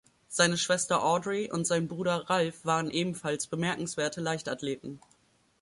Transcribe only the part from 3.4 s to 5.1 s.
bemerkenswerte Leichtathleten.